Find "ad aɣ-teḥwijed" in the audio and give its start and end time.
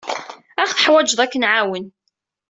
0.61-1.19